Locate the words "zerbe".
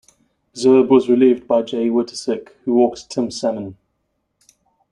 0.55-0.87